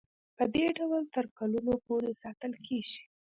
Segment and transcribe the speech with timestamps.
[0.37, 3.01] پدې ډول تر کلونو پورې ساتل کیږي.